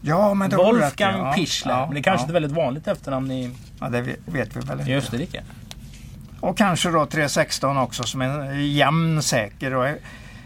[0.02, 0.66] Ja, men det i.
[0.82, 1.74] Wolfgang Ja, Pichler.
[1.74, 2.24] ja, Men det är kanske ja.
[2.24, 4.20] inte väldigt vanligt efternamn i, Ja, det vet-
[4.56, 4.96] vi väl i inte.
[4.96, 5.44] Österrike.
[6.40, 9.88] Och kanske då 316 också som en jämn, säker och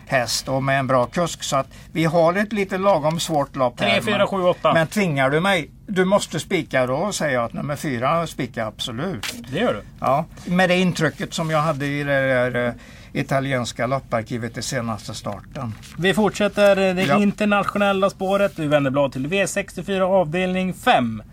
[0.08, 1.44] häst och med en bra kusk.
[1.44, 4.02] Så att vi har ett lite lagom svårt lopp 3, här.
[4.02, 4.74] 4, 7, 8.
[4.74, 9.34] Men tvingar du mig, du måste spika då säger jag att nummer fyra spikar absolut.
[9.52, 9.82] Det gör du.
[10.00, 12.74] Ja, med det intrycket som jag hade i det där eh,
[13.14, 15.74] italienska lopparkivet i senaste starten.
[15.98, 17.22] Vi fortsätter det Ja.
[17.22, 18.60] internationella spåret.
[18.60, 21.24] Vi vänder blad till V64 avdelning 5.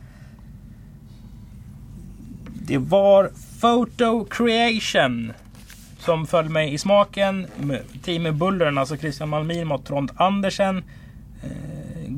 [2.66, 5.32] Det var Photo Creation
[5.98, 7.46] som föll mig i smaken.
[8.04, 10.84] Team Bullern, alltså Christian Malmin mot Trond Andersen.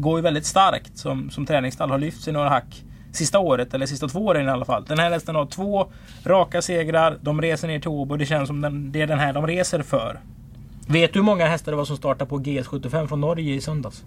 [0.00, 1.90] Går ju väldigt starkt som, som träningsstall.
[1.90, 4.84] Har lyft sig några hack sista året, eller sista två åren i alla fall.
[4.84, 5.86] Den här hästen har två
[6.24, 7.18] raka segrar.
[7.20, 8.16] De reser ner till Åbo.
[8.16, 10.20] Det känns som den, det är den här de reser för.
[10.86, 14.04] Vet du hur många hästar det var som startade på GS75 från Norge i söndags?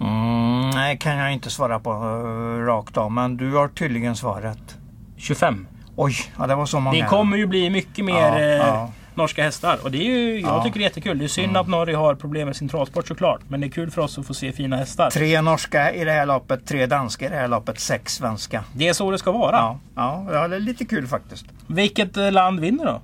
[0.00, 4.78] Mm, nej, kan jag inte svara på uh, rakt av, men du har tydligen svaret.
[5.16, 5.66] 25.
[5.96, 7.02] Oj, ja, det var så många.
[7.02, 8.90] Det kommer ju bli mycket mer Ja, eh, ja.
[9.14, 9.78] Norska hästar.
[9.82, 10.52] Och det är ju, jag Ja.
[10.52, 10.64] Mm.
[10.64, 11.18] tycker det är jättekul.
[11.18, 13.40] Det är synd att Norge har problem med sin travsport såklart.
[13.48, 15.10] Men det är kul för oss att få se fina hästar.
[15.10, 18.64] Tre norska i det här loppet, tre danska i det här loppet, sex svenska.
[18.72, 19.56] Det är så det ska vara.
[19.56, 21.44] Ja, ja, ja det är lite kul faktiskt.
[21.66, 23.00] Vilket eh, land vinner då?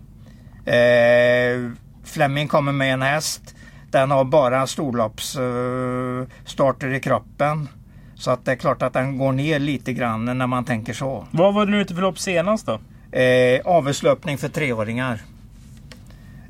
[0.72, 1.70] Eh,
[2.04, 3.54] Fleming kommer med en häst.
[3.90, 7.68] Den har bara storloppsstarter eh, i kroppen.
[8.14, 11.26] Så att det är klart att den går ner lite grann när man tänker så.
[11.30, 12.80] Vad var det nu ute för lopp senast då?
[13.18, 15.20] Eh, avelslöpning för treåringar.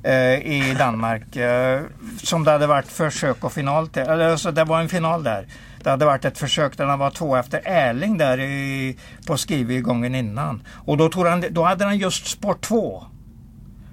[0.07, 1.37] Eh, I Danmark.
[1.37, 1.83] Eh,
[2.23, 4.03] som det hade varit försök och final till.
[4.03, 5.47] Eller, alltså, det var en final där.
[5.83, 9.81] Det hade varit ett försök där han var två efter Erling där i, på Skivi
[9.81, 10.62] gången innan.
[10.69, 13.05] Och då, tog han, då hade han just sport två,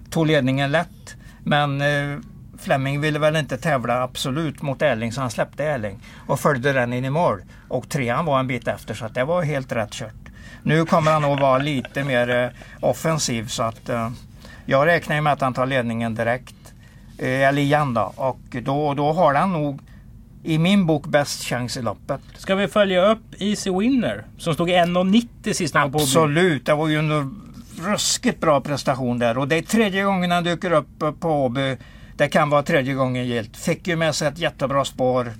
[0.09, 1.15] Tog ledningen lätt.
[1.43, 2.19] Men eh,
[2.57, 5.99] Fleming ville väl inte tävla absolut mot Erling så han släppte Erling.
[6.27, 7.41] Och följde den in i mål.
[7.69, 10.29] Och trean var en bit efter så att det var helt rätt kört.
[10.63, 12.49] Nu kommer han nog vara lite mer eh,
[12.81, 14.09] offensiv så att eh,
[14.65, 16.55] jag räknar ju med att han tar ledningen direkt.
[17.17, 18.13] Eh, eller igen då.
[18.15, 19.79] Och då, då har han nog
[20.43, 22.21] i min bok bäst chans i loppet.
[22.37, 24.25] Ska vi följa upp Easy Winner?
[24.37, 25.97] Som stod i 1,90 sist han på.
[25.97, 27.35] Absolut, det var ju en
[27.81, 29.37] ruskigt bra prestation där.
[29.37, 31.77] Och det är tredje gången han dyker upp på Åby.
[32.17, 33.57] Det kan vara tredje gången gilt.
[33.57, 35.31] Fick ju med sig ett jättebra spår.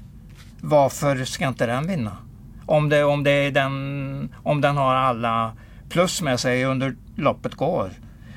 [0.62, 2.18] Varför ska inte den vinna?
[2.66, 5.52] Om, det, om, det är den, om den har alla
[5.90, 7.90] plus med sig under loppet går.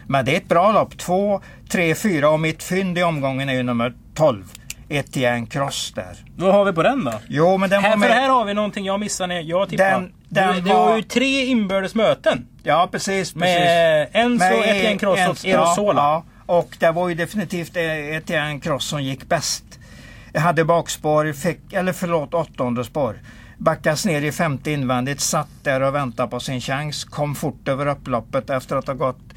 [0.09, 0.99] Men det är ett bra lopp.
[0.99, 4.45] Två, tre, fyra och mitt fynd i omgången är ju nummer 12.
[4.88, 6.16] Etienne Cross där.
[6.37, 7.12] Vad har vi på den då?
[7.29, 8.11] Jo, men den Här, var för med.
[8.19, 9.90] här har vi någonting jag missade när jag tippade.
[9.90, 12.47] Den- den det, det var- var ju tre inbördes möten.
[12.62, 13.11] Ja, precis.
[13.12, 13.35] precis.
[13.37, 16.03] Med Enzo, Med Etienne Cross en- och Erosola.
[16.03, 19.64] Ja, ja, och det var ju definitivt Etienne Cross som gick bäst.
[20.33, 23.16] Jag hade bakspår, fick, eller förlåt åttonde spår.
[23.59, 27.05] Backas ner i femte invändigt, satt där och väntade på sin chans.
[27.05, 29.36] Kom fort över upploppet efter att ha gått, eh,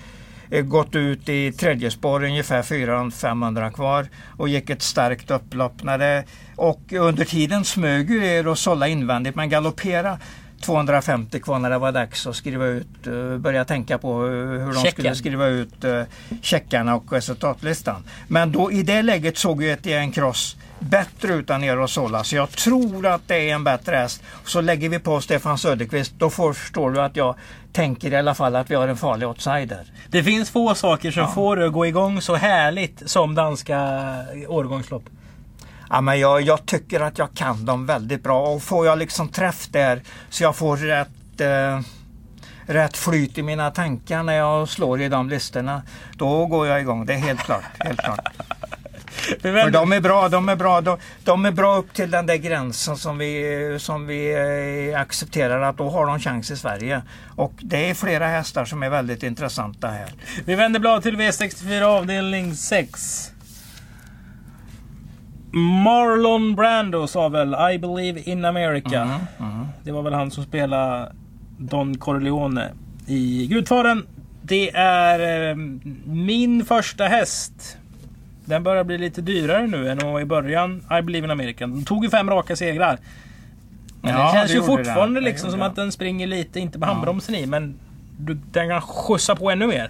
[0.51, 4.07] Eh, gått ut i tredje spår ungefär 400-500 kvar
[4.37, 5.83] och gick ett starkt upplopp.
[5.83, 6.23] När det,
[6.55, 10.17] och under tiden smög ju er och sålla invändigt men galoppera
[10.61, 14.73] 250 kvar när det var dags att skriva ut, eh, börja tänka på eh, hur
[14.73, 14.91] de Checken.
[14.91, 16.03] skulle skriva ut uh,
[16.41, 18.03] checkarna och resultatlistan.
[18.27, 22.49] Men då i det läget såg ju Etienne Cross bättre ut än Erosola så jag
[22.49, 24.23] tror att det är en bättre häst.
[24.45, 27.35] Så lägger vi på Stefan Söderqvist då förstår du att jag
[27.71, 29.83] tänker i alla fall att vi har en farlig outsider.
[30.09, 33.77] Det finns få saker som får det att gå igång så härligt som danska
[34.47, 35.03] årgångslopp.
[35.89, 39.29] Ja, men jag, jag tycker att jag kan dem väldigt bra och får jag liksom
[39.29, 41.79] träff där så jag får rätt, eh,
[42.65, 45.83] rätt flyt i mina tankar när jag slår i de listorna.
[46.13, 47.63] Då går jag igång, det är helt klart.
[47.79, 48.19] Helt klart.
[49.41, 52.35] För de är bra, de är bra, de, de är bra upp till den där
[52.35, 54.31] gränsen som vi, som vi
[54.93, 57.01] eh, accepterar att då har de chans i Sverige.
[57.35, 60.09] Och det är flera hästar som är väldigt intressanta här.
[60.45, 63.31] Vi vänder blad till V64 avdelning 6.
[65.51, 69.01] Marlon Brando sa väl I believe in America.
[69.39, 71.11] Mm, Det var väl han som spelade
[71.57, 72.69] Don Corleone
[73.07, 74.03] i Gudfadern.
[74.41, 75.55] Det är eh,
[76.05, 77.77] min första häst.
[78.45, 80.83] Den börjar bli lite dyrare nu än vad var i början.
[80.99, 81.67] I believe in America.
[81.67, 82.99] De tog ju fem raka segrar.
[84.01, 85.23] Men Ja, det känns det ju fortfarande den.
[85.23, 85.69] Liksom som den.
[85.69, 87.75] att den springer lite, inte med handbromsen i, men
[88.17, 89.89] du, den kan skjutsa på ännu mer.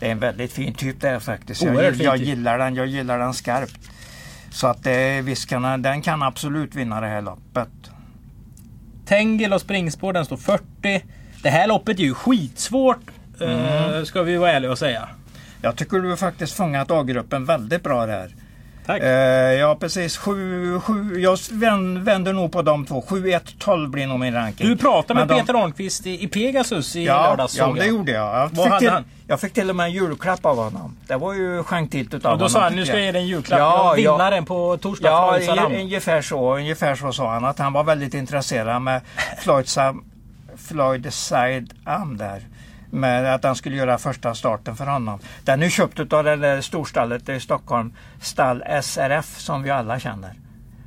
[0.00, 1.62] Det är en väldigt fin typ det är faktiskt.
[1.62, 2.26] Oerhört Jag, jag typ.
[2.28, 3.78] gillar den, jag gillar den skarpt.
[4.56, 7.68] Så att det, visst kan den, kan absolut vinna det här loppet.
[9.06, 11.04] Tengel och springspår, den står 40.
[11.42, 13.10] Det här loppet är ju skitsvårt.
[13.40, 13.94] Mm.
[13.94, 15.08] eh, ska vi vara ärliga och säga.
[15.62, 18.34] Jag tycker du har faktiskt fångat A-gruppen väldigt bra där.
[18.86, 19.02] Tack.
[19.02, 19.08] Eh,
[19.54, 23.02] ja precis, sju, sju, jag vänder, nog på de två.
[23.08, 24.66] 7, 1, 12 blir nog min ranking.
[24.68, 28.12] Du pratade med de- Peter Arnqvist i, i Pegasus i Ja, lördags ja det gjorde
[28.12, 28.50] jag.
[28.54, 28.90] Jag fick, till,
[29.26, 30.96] jag fick till och med en julklapp av honom.
[31.06, 32.44] Det var ju gentilt utav honom.
[32.44, 33.58] då sa han, nu ska jag ge dig en julklapp.
[33.58, 34.12] Ja, Ja, ja.
[34.12, 35.08] vinnaren på torsdag.
[35.08, 37.44] Ja, i- ungefär så, ungefär så sa han.
[37.44, 39.00] Att han var väldigt intresserad med
[39.38, 40.04] Floyd, Sam,
[40.56, 42.42] Floyd Side Am där.
[42.90, 45.18] Med att han skulle göra första starten för honom.
[45.44, 47.92] Den är köpt av det där storstallet i Stockholm.
[48.20, 50.32] Stall SRF som vi alla känner.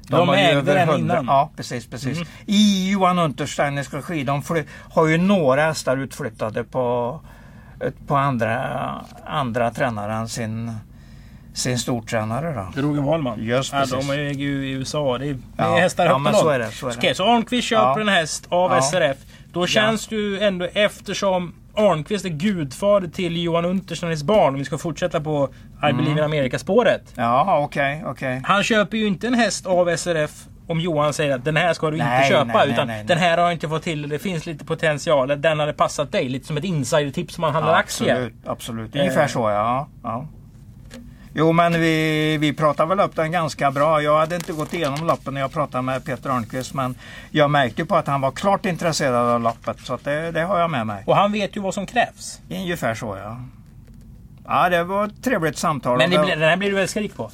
[0.09, 1.17] De ju ägde över den 100 innan.
[1.17, 1.27] Mm.
[1.27, 1.87] Ja, precis.
[1.87, 2.19] precis.
[2.45, 4.23] I Johan Untersteiners regi.
[4.23, 4.43] De
[4.93, 7.19] har ju några hästar utflyttade på,
[8.07, 8.65] på andra,
[9.25, 10.71] andra tränare än sin,
[11.53, 12.69] sin stortränare.
[12.75, 12.81] Då.
[12.81, 13.39] Roger Wahlman.
[13.43, 14.07] Just ja, precis.
[14.07, 15.17] de äger ju i USA.
[15.17, 16.97] Det är, Ja, hästar ja, men så är det, så är det.
[16.97, 18.01] Okej, så Arnqvist köper Ja.
[18.01, 18.81] en häst av Ja.
[18.81, 19.17] SRF.
[19.53, 24.53] Då känns det ju ändå eftersom Arnqvist är gudfar till Johan Untersteiners barn.
[24.53, 26.17] Om vi ska fortsätta på I believe Mm.
[26.17, 27.13] in America spåret.
[27.15, 28.41] Ja, okej, okej.
[28.45, 30.31] Han köper ju inte en häst av SRF
[30.67, 32.57] om Johan säger att den här ska du Nej, inte köpa.
[32.57, 34.09] nej, utan nej, den här har jag inte fått till.
[34.09, 35.41] Det finns lite potential.
[35.41, 36.29] Den hade passat dig.
[36.29, 38.13] Lite som ett insidertips som man handlar Ja, aktier.
[38.15, 38.95] absolut, absolut.
[38.95, 39.27] Ungefär Eh.
[39.27, 39.87] så ja.
[40.03, 40.27] ja.
[41.33, 44.01] Jo men vi, vi pratar väl upp den ganska bra.
[44.01, 46.95] Jag hade inte gått igenom loppen när jag pratade med Peter Arnqvist men
[47.31, 50.59] jag märkte på att han var klart intresserad av loppet så att det, det har
[50.59, 51.03] jag med mig.
[51.07, 52.39] Och han vet ju vad som krävs.
[52.49, 53.37] Ungefär så ja.
[54.45, 55.97] Ja det var ett trevligt samtal.
[55.97, 57.29] Men det, blir- den här blir du väl skrik på?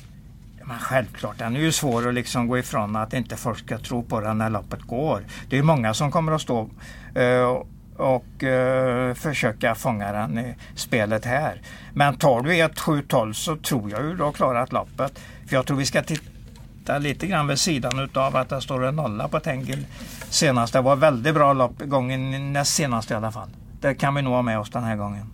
[0.67, 4.03] Men självklart, den är ju svår att liksom gå ifrån att inte folk ska tro
[4.03, 5.21] på den när loppet går.
[5.49, 6.69] Det är många som kommer att stå
[7.15, 7.61] eh,
[7.97, 11.61] och eh, försöka fånga den i spelet här.
[11.93, 15.19] Men tar du 1-7-12 så tror jag ju du har klarat loppet.
[15.47, 18.95] För jag tror vi ska titta lite grann vid sidan utav att det står en
[18.95, 19.85] nolla på Tengil
[20.29, 20.73] senast.
[20.73, 23.49] Det var väldigt bra lopp gången näst senast i alla fall.
[23.81, 25.25] Det kan vi nog ha med oss den här gången.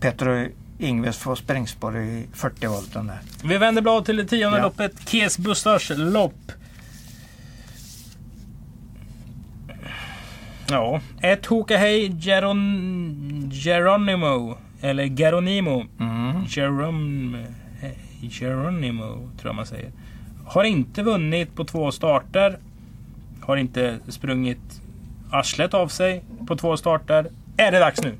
[0.00, 0.46] Peter och
[0.78, 3.18] Ingves får springspår i 40 volten där.
[3.44, 4.62] Vi vänder blad till det tionde Ja.
[4.64, 5.08] loppet.
[5.08, 6.52] Kes Bustars lopp.
[10.70, 13.50] Ja, ett Hokahej Geron...
[13.52, 14.56] Geronimo.
[14.80, 15.84] Eller Geronimo.
[16.00, 16.46] Mm.
[16.46, 17.36] Geron...
[18.30, 19.90] Geronimo tror jag man säger.
[20.46, 22.58] Har inte vunnit på två starter.
[23.40, 24.80] Har inte sprungit
[25.30, 27.26] arslet av sig på två starter.
[27.56, 28.14] Är det dags nu?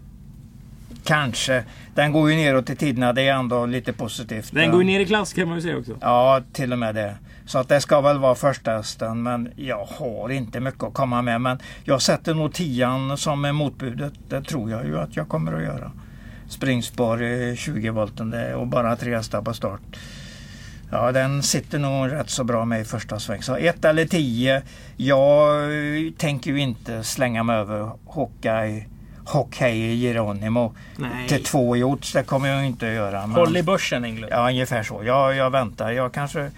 [1.04, 1.64] Kanske.
[1.94, 3.12] Den går ju neråt i tiderna.
[3.12, 4.50] Det är ändå lite positivt.
[4.52, 5.98] Den går ju ner i klass kan man ju säga också.
[6.00, 7.16] Ja, till och med det.
[7.50, 9.22] Så att det ska väl vara första hästen.
[9.22, 11.40] Men jag har inte mycket att komma med.
[11.40, 14.12] Men jag sätter nog tian som är motbudet.
[14.28, 15.92] Det tror jag ju att jag kommer att göra.
[16.48, 19.80] Springspår i 20 volten och bara tre hästar på start.
[20.90, 23.42] Ja, den sitter nog rätt så bra med i första sväng.
[23.42, 24.62] Så 1 eller 10.
[24.96, 28.86] Jag eh, tänker ju inte slänga mig över Hawkeye,
[29.26, 31.28] Hawkeye Geronimo Nej.
[31.28, 32.12] till två i odds.
[32.12, 33.26] Det kommer jag inte att göra.
[33.26, 34.32] Men, Håll i börsen Englund.
[34.32, 35.02] Ja, ungefär så.
[35.04, 35.90] Jag, jag väntar.
[35.90, 36.50] Jag kanske...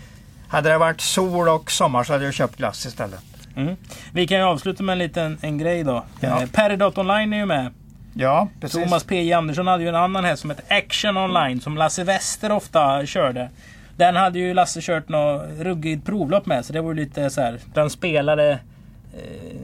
[0.53, 3.21] Hade det varit sol och sommar så hade jag köpt glass istället.
[3.57, 3.77] Mm.
[4.13, 6.05] Vi kan ju avsluta med en liten en grej då.
[6.21, 6.43] Ja.
[6.43, 7.73] Eh, Peridot Online är ju med.
[8.15, 8.83] Ja, precis.
[8.83, 12.53] Thomas P Andersson hade ju en annan häst som heter Action Online som Lasse Wester
[12.53, 13.51] ofta körde.
[13.97, 17.41] Den hade ju Lasse kört något ruggigt provlopp med så det var ju lite så
[17.41, 17.59] här.
[17.75, 18.59] Den spelade eh,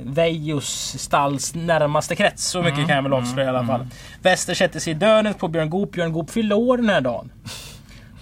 [0.05, 2.44] Veijos stalls närmaste krets.
[2.44, 3.87] Så mycket kan jag väl avslöja i alla fall.
[4.22, 5.92] Wester sätter sig i döden på Björn Goop.
[5.92, 7.31] Björn Goop fyllde år den här dagen.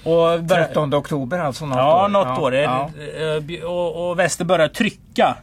[0.07, 2.09] Och bör- 13 oktober alltså något Ja, år.
[2.09, 2.55] något år.
[2.55, 2.90] Ja.
[3.16, 5.37] Eh, bj- Och, och Wester börjar trycka.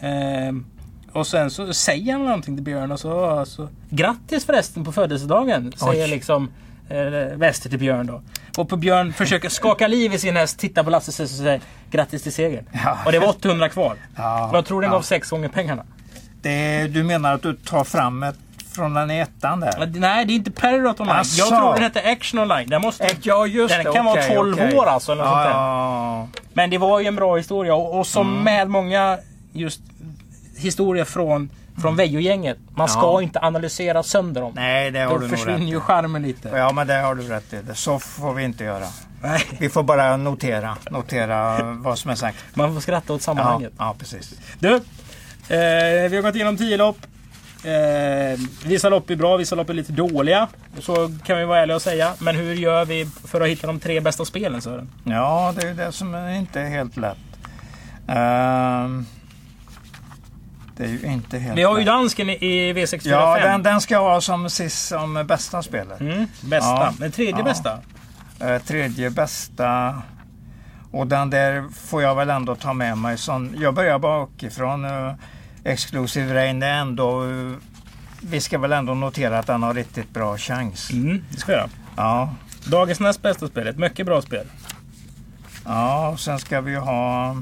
[0.00, 0.66] Ehm,
[1.12, 5.72] och sen så säger han någonting till Björn och så, så Grattis förresten på födelsedagen!
[5.76, 6.10] Säger Oj.
[6.10, 6.50] liksom
[6.88, 8.22] eh, Wester till Björn då.
[8.58, 12.22] Och på Björn försöker skaka liv i sin häst, tittar på Lasse och säger Grattis
[12.22, 12.64] till segern.
[12.84, 12.98] Ja.
[13.06, 13.96] Och det var 800 kvar.
[14.16, 14.96] Ja, Och jag tror den ja.
[14.96, 15.82] gav sex gånger pengarna.
[16.42, 18.38] Det, du menar att du tar fram ett
[18.74, 19.86] från den ettan där?
[19.94, 21.16] Nej, det är inte Peridot online.
[21.16, 21.38] Asså.
[21.38, 22.68] Jag tror den hette Action online.
[22.68, 23.92] Den, måste, Ja, just den det.
[23.92, 24.76] kan okej, vara 12 okej.
[24.78, 25.12] år alltså.
[25.12, 25.50] Eller där.
[25.50, 28.42] ja, Men det var ju en bra historia och, och som Mm.
[28.44, 29.18] med många
[29.52, 29.80] just
[30.56, 31.50] historier från,
[31.82, 32.58] från Vejo-gänget.
[32.76, 33.22] Man ska Ja.
[33.22, 34.52] inte analysera sönder dem.
[34.54, 35.80] Nej, det har Då du nog rätt försvinner ju i.
[35.80, 36.48] charmen lite.
[36.48, 37.60] Ja, men det har du rätt i.
[37.74, 38.86] Så får vi inte göra.
[39.22, 39.40] Nej.
[39.58, 42.36] Vi får bara notera, notera vad som är sagt.
[42.54, 43.72] Man får skratta åt Ja, sammanhanget.
[43.78, 44.34] ja precis.
[44.58, 44.80] Du, eh,
[46.10, 46.96] vi har gått igenom 10 lopp.
[47.64, 50.48] Eh, vissa lopp är bra, vissa lopp är lite dåliga.
[50.80, 52.12] Så kan vi vara ärliga och säga.
[52.18, 54.88] Men hur gör vi för att hitta de tre bästa spelen Sören?
[55.04, 57.16] Ja, det är det som inte är helt lätt.
[58.08, 59.06] Ehm,
[60.76, 63.08] det är ju inte helt Vi har ju dansken i- i V645.
[63.10, 66.00] Ja, den, den ska ha som, sist, som bästa spelet.
[66.00, 66.68] Mm, bästa.
[66.70, 66.92] Ja.
[66.98, 67.44] Den tredje Ja.
[67.44, 67.78] bästa.
[68.40, 70.02] Eh, tredje bästa.
[70.90, 73.18] Och den där får jag väl ändå ta med mig.
[73.18, 74.84] Som, jag börjar bakifrån.
[74.84, 75.12] Uh,
[75.64, 77.24] Exclusive Rain är ändå...
[78.20, 80.90] vi ska väl ändå notera att den har riktigt bra chans.
[80.90, 81.70] Mm, det ska jag göra.
[81.96, 83.66] Ja, Dagens näst bästa spel.
[83.66, 84.46] Ett mycket bra spel.
[85.64, 87.36] ja och sen ska vi ha...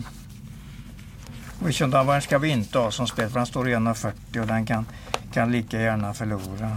[1.65, 4.67] Vision Davern ska vi inte ha som spel för den står i 1,40 och den
[4.67, 4.87] kan,
[5.33, 6.77] kan lika gärna förlora.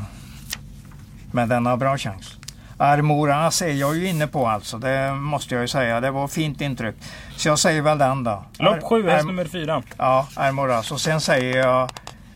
[1.31, 2.37] Men den har bra chans.
[2.77, 6.01] Armoras är jag ju inne på alltså, det måste jag ju säga.
[6.01, 6.95] Det var fint intryck.
[7.37, 8.43] Så jag säger väl den då.
[8.59, 9.83] Lopp 7, Ar- häst nummer 4.
[9.97, 10.91] Ja, Armoras.
[10.91, 11.81] Och sen säger jag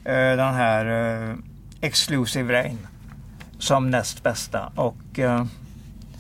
[0.05, 0.85] eh, den här
[1.29, 1.35] eh,
[1.81, 2.87] Exclusive Rain
[3.59, 5.45] som näst bästa och eh,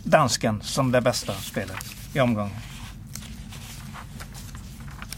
[0.03, 2.51] dansken som det bästa spelet i omgången.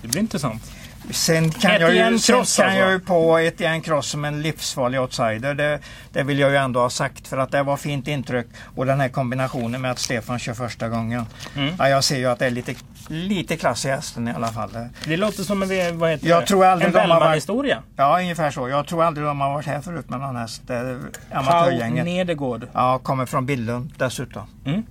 [0.01, 0.71] Det blir intressant.
[1.09, 2.79] Sen kan, jag ju, sen Cross kan alltså.
[2.79, 5.53] jag ju på Etienne Cross som en livsfarlig outsider.
[5.53, 5.79] Det,
[6.13, 8.47] det vill jag ju ändå ha sagt för att det var fint intryck.
[8.75, 11.25] Och den här kombinationen med att Stefan kör första gången.
[11.55, 11.75] Mm.
[11.79, 12.75] Ja, jag ser ju att det är lite,
[13.07, 14.69] lite klass i hästen i alla fall.
[15.05, 16.45] Det låter som en, vad heter Jag det?
[16.47, 17.83] tror aldrig en de har varit- Bellman-historia.
[17.95, 18.69] Ja, ungefär så.
[18.69, 20.69] Jag tror aldrig de har varit här förut med någon häst.
[20.69, 20.83] Är
[21.29, 22.05] Paul Amatörgänget.
[22.05, 22.67] Nedergård.
[22.73, 24.43] Ja, kommer från Billund dessutom.
[24.65, 24.83] Mm.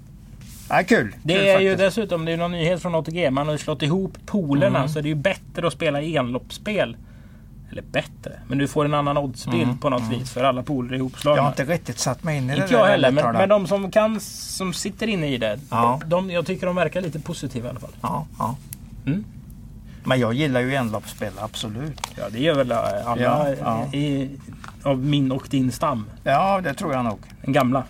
[0.71, 1.15] Ja, kul.
[1.23, 1.97] Det kul är ju faktiskt.
[1.97, 3.31] dessutom det är någon nyhet från ATG.
[3.31, 4.89] Man har ju slått ihop polerna Mm.
[4.89, 6.97] så det är ju bättre att spela enloppsspel.
[7.73, 10.93] Eller bättre, men du får en annan oddsbild Mm, på något vis för alla poler
[10.93, 11.37] är ihopslagna.
[11.37, 13.67] Jag har inte riktigt satt mig in i det Inte jag heller, men, men de
[13.67, 15.59] som kan, som sitter inne i det.
[15.71, 16.01] Ja.
[16.07, 17.91] De, jag tycker de verkar lite positiva i alla fall.
[18.03, 18.57] Ja, ja.
[19.07, 19.25] Mm.
[20.05, 22.01] Men jag gillar ju enloppsspel, absolut.
[22.17, 23.99] Ja, det gör väl alla Ja, ja.
[23.99, 24.31] I,
[24.83, 26.05] av min och din stam.
[26.25, 27.19] Ja, det tror jag nog.
[27.43, 27.85] Den gamla.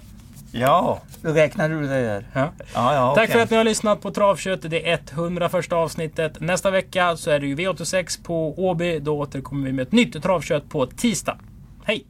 [0.53, 2.27] Ja, hur räknar du det där?
[2.33, 2.53] Ja.
[2.75, 3.35] Ja, ja, Tack okej.
[3.35, 4.61] för att ni har lyssnat på Travkött.
[4.63, 6.41] Det är 101 avsnittet.
[6.41, 8.99] Nästa vecka så är det ju V86 på Åby.
[8.99, 11.39] Då återkommer vi med ett nytt Travkött på tisdag.
[11.85, 12.05] Hej!